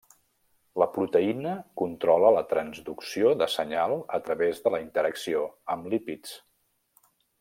[0.83, 1.51] La proteïna
[1.81, 5.45] controla la transducció de senyal a través de la interacció
[5.77, 6.35] amb lípids.